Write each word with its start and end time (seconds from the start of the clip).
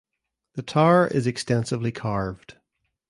The 0.55 0.63
tower 0.63 1.05
is 1.09 1.27
extensively 1.27 1.91
carved. 1.91 2.55